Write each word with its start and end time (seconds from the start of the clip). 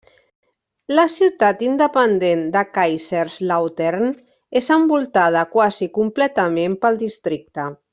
La 0.99 1.03
ciutat 1.15 1.61
independent 1.67 2.41
de 2.57 2.65
Kaiserslautern 2.79 4.11
és 4.63 4.73
envoltada 4.81 5.47
quasi 5.57 5.93
completament 6.03 6.81
pel 6.87 7.03
districte. 7.09 7.73